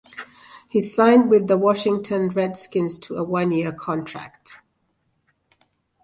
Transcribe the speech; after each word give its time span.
He 0.67 0.81
signed 0.81 1.29
with 1.29 1.45
the 1.47 1.59
Washington 1.59 2.29
Redskins 2.29 2.97
to 3.01 3.17
a 3.17 3.23
one-year 3.23 3.71
contract. 3.73 4.57